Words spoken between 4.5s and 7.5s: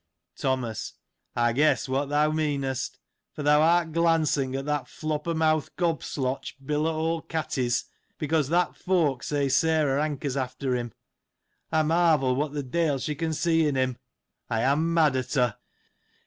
at that flopper mouth'd gob sloteh,° Bill o' old